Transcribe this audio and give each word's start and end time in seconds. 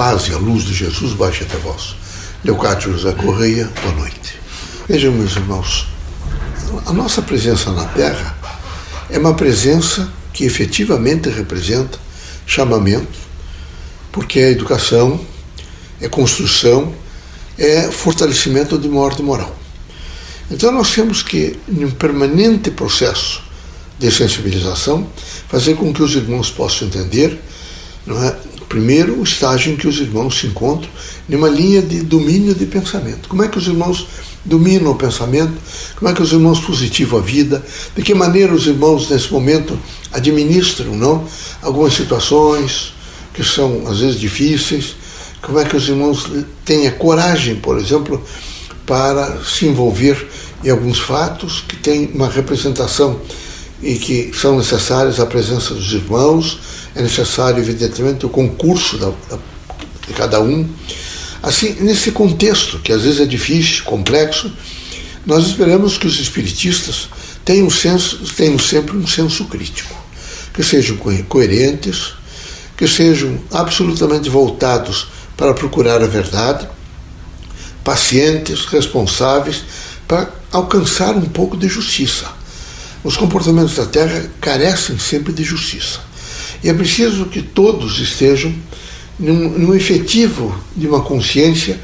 paz 0.00 0.28
e 0.28 0.32
a 0.32 0.38
luz 0.38 0.64
de 0.64 0.72
Jesus 0.72 1.12
baixe 1.12 1.44
até 1.44 1.58
vós. 1.58 1.94
Leocádio 2.42 2.90
José 2.90 3.12
Correia, 3.12 3.70
boa 3.82 3.94
noite. 3.96 4.40
Vejam, 4.88 5.12
meus 5.12 5.36
irmãos, 5.36 5.88
a 6.86 6.92
nossa 6.94 7.20
presença 7.20 7.70
na 7.70 7.84
Terra 7.84 8.34
é 9.10 9.18
uma 9.18 9.34
presença 9.34 10.10
que 10.32 10.46
efetivamente 10.46 11.28
representa 11.28 11.98
chamamento, 12.46 13.18
porque 14.10 14.40
é 14.40 14.50
educação, 14.50 15.20
é 16.00 16.08
construção, 16.08 16.94
é 17.58 17.82
fortalecimento 17.90 18.78
de 18.78 18.88
uma 18.88 19.02
ordem 19.02 19.26
moral. 19.26 19.54
Então 20.50 20.72
nós 20.72 20.94
temos 20.94 21.22
que, 21.22 21.58
em 21.68 21.84
um 21.84 21.90
permanente 21.90 22.70
processo 22.70 23.42
de 23.98 24.10
sensibilização, 24.10 25.06
fazer 25.46 25.74
com 25.74 25.92
que 25.92 26.02
os 26.02 26.14
irmãos 26.14 26.50
possam 26.50 26.88
entender, 26.88 27.38
não 28.06 28.24
é? 28.24 28.34
Primeiro, 28.70 29.18
o 29.18 29.24
estágio 29.24 29.72
em 29.72 29.76
que 29.76 29.88
os 29.88 29.98
irmãos 29.98 30.38
se 30.38 30.46
encontram 30.46 30.88
numa 31.28 31.48
linha 31.48 31.82
de 31.82 32.02
domínio 32.02 32.54
de 32.54 32.64
pensamento. 32.66 33.28
Como 33.28 33.42
é 33.42 33.48
que 33.48 33.58
os 33.58 33.66
irmãos 33.66 34.06
dominam 34.44 34.92
o 34.92 34.94
pensamento? 34.94 35.52
Como 35.96 36.08
é 36.08 36.14
que 36.14 36.22
os 36.22 36.32
irmãos 36.32 36.60
positivam 36.60 37.18
a 37.18 37.22
vida? 37.22 37.62
De 37.96 38.00
que 38.00 38.14
maneira 38.14 38.54
os 38.54 38.68
irmãos, 38.68 39.10
nesse 39.10 39.30
momento, 39.32 39.76
administram 40.12 40.94
não? 40.94 41.26
algumas 41.60 41.94
situações 41.94 42.94
que 43.34 43.42
são, 43.42 43.88
às 43.88 43.98
vezes, 43.98 44.20
difíceis? 44.20 44.94
Como 45.42 45.58
é 45.58 45.64
que 45.64 45.76
os 45.76 45.88
irmãos 45.88 46.30
têm 46.64 46.86
a 46.86 46.92
coragem, 46.92 47.56
por 47.56 47.76
exemplo, 47.76 48.22
para 48.86 49.42
se 49.42 49.66
envolver 49.66 50.28
em 50.62 50.70
alguns 50.70 51.00
fatos 51.00 51.64
que 51.66 51.74
têm 51.74 52.12
uma 52.14 52.28
representação 52.28 53.20
e 53.82 53.96
que 53.96 54.30
são 54.32 54.58
necessárias 54.58 55.18
a 55.18 55.26
presença 55.26 55.74
dos 55.74 55.92
irmãos, 55.92 56.60
é 56.94 57.02
necessário, 57.02 57.60
evidentemente, 57.60 58.26
o 58.26 58.28
concurso 58.28 58.98
da, 58.98 59.10
da, 59.28 59.38
de 60.06 60.12
cada 60.14 60.40
um. 60.40 60.68
Assim, 61.42 61.76
nesse 61.80 62.12
contexto, 62.12 62.78
que 62.80 62.92
às 62.92 63.02
vezes 63.02 63.20
é 63.20 63.26
difícil, 63.26 63.84
complexo, 63.84 64.52
nós 65.24 65.46
esperamos 65.46 65.96
que 65.96 66.06
os 66.06 66.18
espiritistas 66.18 67.08
tenham, 67.44 67.70
senso, 67.70 68.18
tenham 68.34 68.58
sempre 68.58 68.96
um 68.96 69.06
senso 69.06 69.44
crítico, 69.46 69.94
que 70.52 70.62
sejam 70.62 70.96
coerentes, 71.28 72.14
que 72.76 72.86
sejam 72.86 73.38
absolutamente 73.50 74.28
voltados 74.28 75.08
para 75.36 75.54
procurar 75.54 76.02
a 76.02 76.06
verdade, 76.06 76.68
pacientes, 77.84 78.66
responsáveis, 78.66 79.62
para 80.06 80.30
alcançar 80.52 81.14
um 81.14 81.26
pouco 81.26 81.56
de 81.56 81.68
justiça. 81.68 82.26
Os 83.02 83.16
comportamentos 83.16 83.76
da 83.76 83.86
Terra 83.86 84.30
carecem 84.40 84.98
sempre 84.98 85.32
de 85.32 85.42
justiça. 85.42 86.00
E 86.62 86.68
é 86.68 86.74
preciso 86.74 87.26
que 87.26 87.42
todos 87.42 87.98
estejam 87.98 88.54
num, 89.18 89.48
num 89.50 89.74
efetivo 89.74 90.54
de 90.76 90.86
uma 90.86 91.00
consciência 91.00 91.78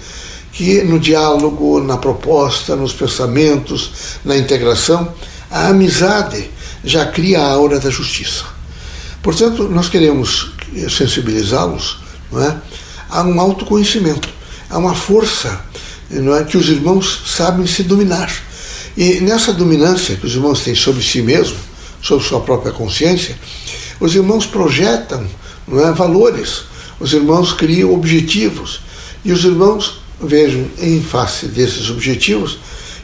que 0.53 0.83
no 0.83 0.99
diálogo, 0.99 1.81
na 1.83 1.99
proposta, 1.99 2.75
nos 2.75 2.93
pensamentos, 2.93 4.19
na 4.25 4.37
integração, 4.37 5.13
a 5.51 5.69
amizade 5.69 6.51
já 6.83 7.05
cria 7.07 7.41
a 7.41 7.53
aura 7.53 7.79
da 7.79 7.91
justiça. 7.91 8.45
Portanto, 9.23 9.65
nós 9.65 9.89
queremos 9.89 10.53
sensibilizá-los 10.89 11.99
é, 12.35 12.57
a 13.11 13.23
um 13.23 13.41
autoconhecimento, 13.41 14.29
a 14.71 14.79
uma 14.79 14.95
força 14.95 15.61
é, 16.11 16.45
que 16.45 16.57
os 16.57 16.69
irmãos 16.69 17.23
sabem 17.27 17.67
se 17.67 17.83
dominar. 17.83 18.33
E 18.97 19.21
nessa 19.21 19.53
dominância 19.53 20.17
que 20.17 20.27
os 20.27 20.35
irmãos 20.35 20.61
têm 20.61 20.75
sobre 20.75 21.03
si 21.03 21.21
mesmos, 21.21 21.59
sobre 22.01 22.25
sua 22.25 22.41
própria 22.41 22.73
consciência, 22.73 23.37
os 24.01 24.15
irmãos 24.15 24.47
projetam 24.47 25.27
não 25.67 25.87
é, 25.87 25.93
valores, 25.93 26.65
os 27.01 27.13
irmãos 27.13 27.53
criam 27.53 27.93
objetivos. 27.93 28.81
E 29.25 29.33
os 29.33 29.45
irmãos, 29.45 30.01
vejam, 30.21 30.67
em 30.79 31.03
face 31.03 31.47
desses 31.47 31.91
objetivos, 31.91 32.59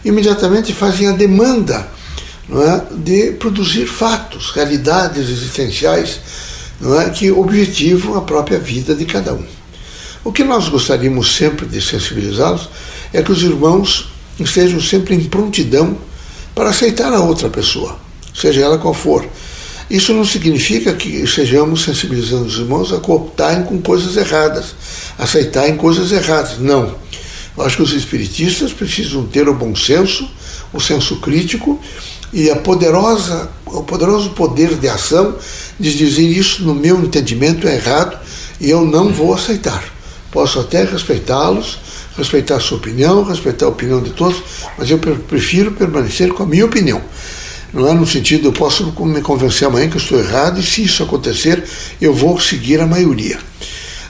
imediatamente 0.05 0.73
fazem 0.73 1.09
a 1.09 1.13
demanda 1.13 1.89
não 2.49 2.63
é, 2.63 2.85
de 2.93 3.33
produzir 3.33 3.87
fatos, 3.87 4.51
realidades 4.51 5.29
existenciais 5.29 6.21
não 6.81 7.01
é, 7.01 7.11
que 7.11 7.31
objetivam 7.31 8.17
a 8.17 8.23
própria 8.23 8.59
vida 8.59 8.95
de 8.95 9.05
cada 9.05 9.33
um. 9.35 9.45
O 10.25 10.33
que 10.33 10.45
nós 10.45 10.69
gostaríamos 10.69 11.35
sempre 11.35 11.67
de 11.67 11.81
sensibilizá-los 11.81 12.69
é 13.13 13.23
que 13.23 13.33
os 13.33 13.43
irmãos 13.43 14.13
estejam 14.39 14.81
sempre 14.81 15.15
em 15.15 15.25
prontidão 15.25 15.97
para 16.55 16.71
aceitar 16.71 17.13
a 17.13 17.21
outra 17.21 17.49
pessoa, 17.49 17.99
seja 18.35 18.61
ela 18.61 18.79
qual 18.79 18.95
for 18.95 19.27
isso 19.91 20.13
não 20.13 20.25
significa 20.25 20.93
que 20.95 21.27
sejamos 21.27 21.85
sensibilizando 21.85 22.47
os 22.47 22.57
irmãos 22.57 22.93
a 22.93 22.99
cooptarem 22.99 23.65
com 23.65 23.81
coisas 23.81 24.17
erradas, 24.17 24.75
aceitarem 25.19 25.77
coisas 25.77 26.13
erradas. 26.13 26.59
Não. 26.59 26.95
Eu 27.57 27.65
acho 27.65 27.77
que 27.77 27.83
os 27.83 27.93
espiritistas 27.93 28.73
precisam 28.73 29.27
ter 29.27 29.49
o 29.49 29.55
bom 29.55 29.75
senso, 29.75 30.29
o 30.73 30.81
senso 30.81 31.17
crítico 31.17 31.79
e 32.33 32.51
a 32.51 32.57
poderosa, 32.57 33.51
o 33.67 33.83
poderoso 33.83 34.31
poder 34.31 34.77
de 34.77 34.89
ação 34.89 35.37
de 35.79 35.95
dizer 35.95 36.27
isso, 36.27 36.63
no 36.63 36.75
meu 36.75 36.99
entendimento, 37.03 37.69
é 37.69 37.75
errado 37.75 38.19
e 38.61 38.71
eu 38.71 38.87
não 38.87 39.13
vou 39.13 39.35
aceitar. 39.35 39.85
Posso 40.31 40.61
até 40.61 40.85
respeitá-los, 40.85 41.79
respeitar 42.17 42.57
a 42.57 42.61
sua 42.61 42.79
opinião, 42.79 43.23
respeitar 43.25 43.67
a 43.67 43.69
opinião 43.69 44.01
de 44.03 44.11
todos, 44.11 44.43
mas 44.79 44.91
eu 44.91 44.99
prefiro 44.99 45.73
permanecer 45.73 46.33
com 46.33 46.43
a 46.43 46.47
minha 46.47 46.65
opinião. 46.65 47.03
Não 47.73 47.89
é 47.89 47.95
no 47.95 48.07
sentido, 48.07 48.49
eu 48.49 48.53
posso 48.53 48.93
me 49.01 49.23
convencer 49.23 49.67
amanhã 49.67 49.89
que 49.89 49.97
eu 49.97 50.01
estou 50.01 50.19
errado 50.19 50.61
e 50.61 50.63
se 50.63 50.85
isso 50.85 51.03
acontecer, 51.03 51.65
eu 52.01 52.13
vou 52.13 52.39
seguir 52.39 52.81
a 52.81 52.87
maioria. 52.87 53.39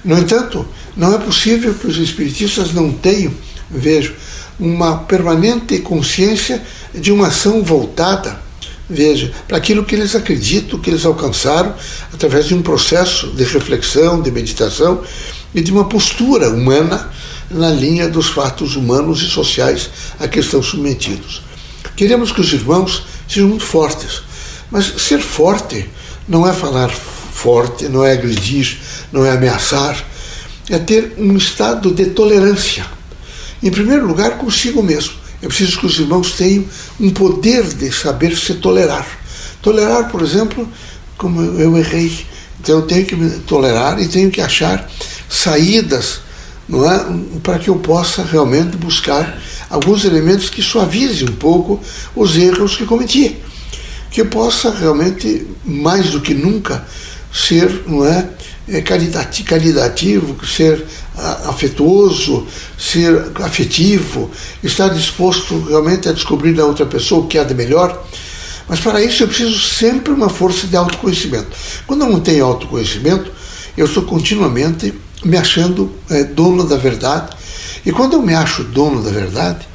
No 0.05 0.19
entanto, 0.19 0.67
não 0.97 1.15
é 1.15 1.19
possível 1.19 1.73
que 1.73 1.87
os 1.87 1.97
espiritistas 1.97 2.73
não 2.73 2.93
tenham, 2.93 3.33
vejo, 3.71 4.15
uma 4.59 4.99
permanente 4.99 5.79
consciência 5.79 6.63
de 6.93 7.13
uma 7.13 7.29
ação 7.29 7.63
voltada, 7.63 8.41
veja, 8.91 9.33
para 9.47 9.57
aquilo 9.57 9.85
que 9.85 9.95
eles 9.95 10.15
acreditam, 10.17 10.81
que 10.81 10.91
eles 10.91 11.07
alcançaram 11.07 11.75
através 12.13 12.47
de 12.47 12.55
um 12.55 12.63
processo 12.63 13.29
de 13.29 13.45
reflexão, 13.45 14.21
de 14.21 14.31
meditação 14.31 15.03
e 15.55 15.61
de 15.61 15.71
uma 15.71 15.85
postura 15.85 16.51
humana 16.51 17.11
na 17.49 17.71
linha 17.71 18.09
dos 18.09 18.29
fatos 18.29 18.77
humanos 18.77 19.23
e 19.23 19.27
sociais 19.27 19.89
a 20.19 20.27
que 20.27 20.41
estão 20.41 20.63
submetidos. 20.63 21.43
Queremos 21.97 22.33
que 22.33 22.41
os 22.41 22.53
irmãos 22.53 23.05
sejam 23.29 23.49
muito 23.49 23.65
fortes. 23.65 24.23
Mas 24.71 24.87
ser 25.03 25.21
forte 25.21 25.89
não 26.29 26.49
é 26.49 26.53
falar 26.53 26.91
forte, 26.91 27.89
não 27.89 28.05
é 28.05 28.13
agredir, 28.13 28.79
não 29.11 29.25
é 29.25 29.33
ameaçar, 29.33 30.05
é 30.71 30.79
ter 30.79 31.15
um 31.19 31.37
estado 31.37 31.93
de 31.93 32.07
tolerância. 32.07 32.87
Em 33.63 33.71
primeiro 33.71 34.07
lugar, 34.07 34.39
consigo 34.39 34.83
mesmo. 34.83 35.15
É 35.43 35.47
preciso 35.47 35.79
que 35.79 35.87
os 35.87 35.99
irmãos 35.99 36.33
tenham 36.33 36.65
um 37.01 37.11
poder 37.11 37.65
de 37.65 37.91
saber 37.93 38.37
se 38.37 38.55
tolerar. 38.55 39.07
Tolerar, 39.61 40.09
por 40.09 40.23
exemplo, 40.23 40.69
como 41.19 41.41
eu 41.61 41.77
errei. 41.77 42.27
Então 42.61 42.77
eu 42.77 42.83
tenho 42.83 43.05
que 43.05 43.17
me 43.17 43.31
tolerar 43.41 44.01
e 44.01 44.07
tenho 44.07 44.31
que 44.31 44.41
achar 44.41 44.89
saídas 45.29 46.21
não 46.69 46.91
é, 46.91 47.05
para 47.43 47.59
que 47.59 47.69
eu 47.69 47.77
possa 47.77 48.23
realmente 48.23 48.77
buscar 48.77 49.41
alguns 49.73 50.05
elementos 50.05 50.51
que 50.51 50.63
suavizem 50.63 51.27
um 51.31 51.35
pouco 51.35 51.81
os 52.15 52.37
erros 52.37 52.77
que 52.77 52.85
cometi. 52.85 53.39
Que 54.11 54.23
possa 54.23 54.71
realmente, 54.71 55.47
mais 55.65 56.11
do 56.11 56.21
que 56.21 56.35
nunca, 56.35 56.87
ser 57.33 57.85
não 57.87 58.05
é, 58.05 58.29
é 58.69 58.83
caritativo, 58.83 60.37
ser 60.47 60.85
afetuoso, 61.47 62.47
ser 62.79 63.33
afetivo, 63.37 64.31
estar 64.63 64.89
disposto 64.89 65.59
realmente 65.61 66.07
a 66.07 66.13
descobrir 66.13 66.53
da 66.53 66.67
outra 66.67 66.85
pessoa 66.85 67.25
o 67.25 67.27
que 67.27 67.39
há 67.39 67.45
de 67.45 67.55
melhor. 67.55 68.07
Mas 68.69 68.79
para 68.79 69.03
isso 69.03 69.23
eu 69.23 69.29
preciso 69.29 69.59
sempre 69.59 70.13
uma 70.13 70.29
força 70.29 70.67
de 70.67 70.77
autoconhecimento. 70.77 71.49
Quando 71.87 72.05
eu 72.05 72.11
não 72.11 72.21
tenho 72.21 72.45
autoconhecimento, 72.45 73.33
eu 73.75 73.87
estou 73.87 74.03
continuamente 74.03 74.93
me 75.25 75.39
achando 75.39 75.91
é, 76.11 76.25
dono 76.25 76.65
da 76.65 76.77
verdade 76.77 77.42
e 77.85 77.93
quando 77.93 78.15
eu 78.15 78.23
me 78.23 78.35
acho 78.35 78.65
dono 78.65 79.03
da 79.03 79.11
verdade, 79.11 79.67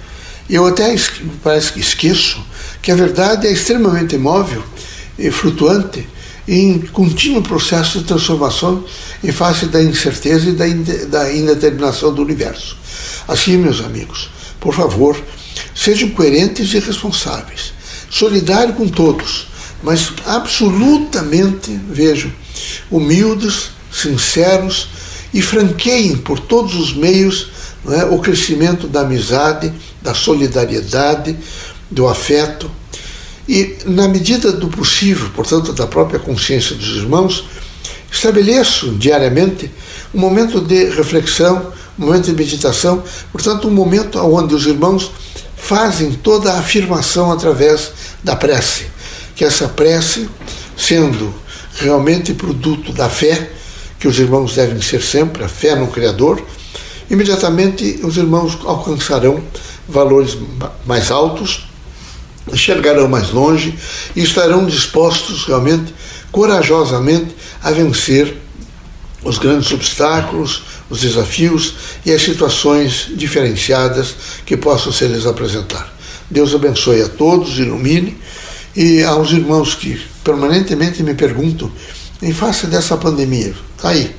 eu 0.50 0.66
até 0.66 0.96
parece 1.44 1.74
que 1.74 1.80
esqueço 1.80 2.42
que 2.82 2.92
a 2.92 2.96
verdade 2.96 3.48
é 3.48 3.52
extremamente 3.52 4.16
imóvel 4.16 4.64
e 5.20 5.30
flutuante 5.30 6.08
em 6.48 6.80
contínuo 6.80 7.42
processo 7.42 8.00
de 8.00 8.06
transformação 8.06 8.84
em 9.22 9.32
face 9.32 9.66
da 9.66 9.84
incerteza 9.84 10.50
e 10.50 11.06
da 11.06 11.34
indeterminação 11.34 12.14
do 12.14 12.22
universo. 12.22 12.78
Assim, 13.28 13.58
meus 13.58 13.82
amigos, 13.82 14.30
por 14.60 14.74
favor, 14.74 15.22
sejam 15.76 16.10
coerentes 16.12 16.74
e 16.74 16.80
responsáveis, 16.80 17.74
solidários 18.10 18.78
com 18.78 18.88
todos, 18.88 19.48
mas 19.84 20.14
absolutamente, 20.26 21.78
vejo, 21.90 22.32
humildes, 22.90 23.72
sinceros 23.92 24.88
e 25.34 25.42
franqueiem 25.42 26.16
por 26.16 26.40
todos 26.40 26.76
os 26.76 26.94
meios 26.94 27.52
é? 27.94 28.06
o 28.06 28.20
crescimento 28.20 28.88
da 28.88 29.02
amizade, 29.02 29.74
da 30.02 30.14
solidariedade, 30.14 31.38
do 31.90 32.08
afeto. 32.08 32.70
E, 33.48 33.78
na 33.86 34.08
medida 34.08 34.52
do 34.52 34.68
possível, 34.68 35.30
portanto, 35.34 35.72
da 35.74 35.88
própria 35.88 36.20
consciência 36.20 36.76
dos 36.76 36.98
irmãos, 36.98 37.46
estabeleço 38.12 38.92
diariamente 38.92 39.72
um 40.14 40.20
momento 40.20 40.60
de 40.60 40.90
reflexão, 40.90 41.72
um 41.98 42.06
momento 42.06 42.26
de 42.26 42.34
meditação, 42.34 43.04
portanto, 43.32 43.68
um 43.68 43.72
momento 43.72 44.20
onde 44.20 44.54
os 44.54 44.66
irmãos 44.66 45.12
fazem 45.56 46.12
toda 46.12 46.54
a 46.54 46.60
afirmação 46.60 47.32
através 47.32 47.92
da 48.24 48.36
prece. 48.36 48.86
Que 49.36 49.46
essa 49.46 49.68
prece, 49.68 50.30
sendo 50.78 51.34
realmente 51.80 52.34
produto 52.34 52.92
da 52.92 53.10
fé, 53.10 53.52
que 54.00 54.08
os 54.08 54.20
irmãos 54.20 54.56
devem 54.56 54.82
ser 54.82 55.02
sempre, 55.02 55.44
a 55.44 55.48
fé 55.48 55.76
no 55.76 55.88
Criador, 55.88 56.44
imediatamente 57.10 58.00
os 58.04 58.18
irmãos 58.18 58.58
alcançarão 58.66 59.42
valores 59.88 60.38
mais 60.86 61.12
altos, 61.12 61.68
enxergarão 62.52 63.08
mais 63.08 63.32
longe 63.32 63.78
e 64.16 64.24
estarão 64.24 64.66
dispostos 64.66 65.46
realmente, 65.46 65.94
corajosamente, 66.32 67.36
a 67.62 67.72
vencer 67.72 68.36
os 69.24 69.38
grandes 69.38 69.72
obstáculos, 69.72 70.64
os 70.90 71.02
desafios 71.02 71.74
e 72.06 72.12
as 72.12 72.22
situações 72.22 73.08
diferenciadas 73.16 74.16
que 74.46 74.56
possam 74.56 74.92
ser 74.92 75.08
lhes 75.08 75.26
apresentar. 75.26 75.94
Deus 76.30 76.54
abençoe 76.54 77.02
a 77.02 77.10
todos, 77.10 77.58
ilumine 77.58 78.18
e 78.76 79.04
aos 79.04 79.32
irmãos 79.32 79.74
que 79.76 80.00
permanentemente 80.24 81.02
me 81.04 81.14
perguntam 81.14 81.72
em 82.22 82.34
face 82.34 82.68
dessa 82.68 82.98
pandemia. 82.98 83.54
Está 83.76 83.90
aí. 83.90 84.16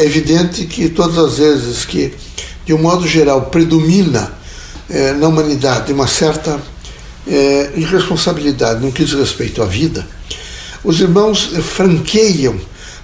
É 0.00 0.04
evidente 0.06 0.64
que 0.64 0.88
todas 0.88 1.18
as 1.18 1.36
vezes 1.36 1.84
que, 1.84 2.14
de 2.64 2.72
um 2.72 2.78
modo 2.78 3.06
geral, 3.06 3.50
predomina 3.50 4.32
eh, 4.88 5.12
na 5.12 5.28
humanidade 5.28 5.92
uma 5.92 6.06
certa 6.06 6.58
eh, 7.28 7.70
irresponsabilidade 7.76 8.80
no 8.80 8.92
que 8.92 9.04
diz 9.04 9.12
respeito 9.12 9.62
à 9.62 9.66
vida, 9.66 10.08
os 10.82 11.00
irmãos 11.00 11.50
franqueiam 11.62 12.58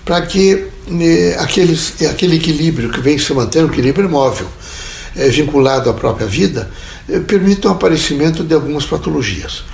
para 0.07 0.23
que 0.23 0.69
eh, 0.99 1.37
aqueles, 1.39 2.01
aquele 2.11 2.37
equilíbrio 2.37 2.89
que 2.89 3.03
vem 3.03 3.19
se 3.19 3.31
mantendo, 3.35 3.69
o 3.69 3.73
equilíbrio 3.73 4.09
móvel, 4.09 4.49
eh, 5.15 5.29
vinculado 5.29 5.91
à 5.91 5.93
própria 5.93 6.27
vida, 6.27 6.71
eh, 7.11 7.21
permita 7.21 7.69
o 7.69 7.73
aparecimento 7.73 8.43
de 8.43 8.55
algumas 8.55 8.87
patologias. 8.87 9.65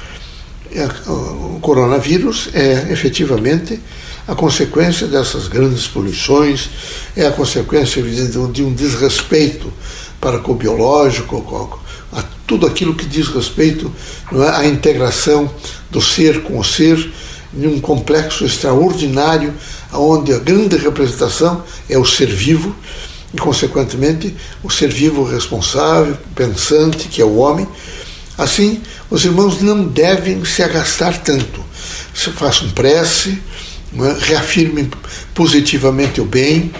O 1.06 1.60
coronavírus 1.60 2.48
é 2.52 2.88
efetivamente 2.90 3.78
a 4.26 4.34
consequência 4.34 5.06
dessas 5.06 5.48
grandes 5.48 5.86
poluições, 5.86 6.70
é 7.16 7.26
a 7.26 7.32
consequência 7.32 8.02
de 8.02 8.62
um 8.62 8.72
desrespeito 8.72 9.72
para 10.20 10.38
com 10.38 10.52
o 10.52 10.56
biológico, 10.56 11.80
a 12.12 12.22
tudo 12.46 12.66
aquilo 12.66 12.94
que 12.94 13.06
diz 13.06 13.28
respeito 13.28 13.92
é, 14.32 14.48
à 14.50 14.66
integração 14.66 15.50
do 15.90 16.00
ser 16.00 16.42
com 16.42 16.58
o 16.58 16.64
ser, 16.64 17.12
em 17.54 17.66
um 17.66 17.80
complexo 17.80 18.44
extraordinário, 18.44 19.52
onde 19.92 20.32
a 20.32 20.38
grande 20.38 20.76
representação 20.76 21.64
é 21.88 21.98
o 21.98 22.04
ser 22.04 22.26
vivo, 22.26 22.74
e, 23.34 23.38
consequentemente, 23.38 24.34
o 24.62 24.70
ser 24.70 24.88
vivo 24.88 25.24
responsável, 25.24 26.16
pensante, 26.34 27.08
que 27.08 27.20
é 27.20 27.24
o 27.24 27.36
homem. 27.36 27.66
Assim, 28.36 28.80
os 29.10 29.24
irmãos 29.24 29.60
não 29.60 29.84
devem 29.84 30.44
se 30.44 30.62
agastar 30.62 31.18
tanto. 31.22 31.64
Façam 32.12 32.70
prece? 32.70 33.40
Reafirmem 34.20 34.90
positivamente 35.34 36.20
o 36.20 36.24
bem, 36.24 36.72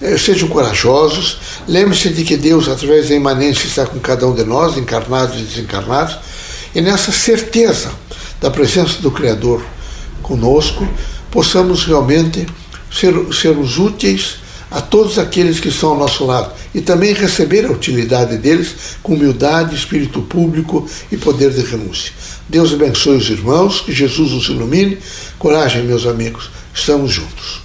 eh, 0.00 0.16
sejam 0.18 0.48
corajosos, 0.48 1.38
lembre-se 1.68 2.10
de 2.10 2.24
que 2.24 2.36
Deus, 2.36 2.68
através 2.68 3.08
da 3.08 3.14
imanência, 3.14 3.66
está 3.66 3.86
com 3.86 3.98
cada 3.98 4.26
um 4.26 4.34
de 4.34 4.44
nós, 4.44 4.76
encarnados 4.76 5.40
e 5.40 5.44
desencarnados, 5.44 6.18
e 6.74 6.80
nessa 6.80 7.12
certeza 7.12 7.90
da 8.40 8.50
presença 8.50 9.00
do 9.00 9.10
Criador 9.10 9.64
conosco, 10.22 10.86
possamos 11.30 11.84
realmente 11.84 12.46
ser, 12.90 13.14
sermos 13.32 13.78
úteis 13.78 14.36
a 14.70 14.80
todos 14.80 15.18
aqueles 15.18 15.60
que 15.60 15.68
estão 15.68 15.90
ao 15.90 15.98
nosso 15.98 16.24
lado 16.24 16.52
e 16.74 16.80
também 16.80 17.14
receber 17.14 17.64
a 17.64 17.70
utilidade 17.70 18.36
deles 18.38 18.74
com 19.02 19.14
humildade, 19.14 19.76
espírito 19.76 20.20
público 20.22 20.88
e 21.12 21.16
poder 21.16 21.50
de 21.50 21.62
renúncia. 21.62 22.12
Deus 22.48 22.72
abençoe 22.72 23.16
os 23.16 23.30
irmãos, 23.30 23.80
que 23.80 23.92
Jesus 23.92 24.32
os 24.32 24.48
ilumine. 24.48 24.98
Coragem, 25.38 25.84
meus 25.84 26.06
amigos, 26.06 26.50
estamos 26.74 27.16
juntos. 27.18 27.63